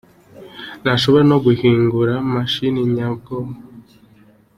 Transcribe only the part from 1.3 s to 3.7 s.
no guhingura i mashini nyabwonko".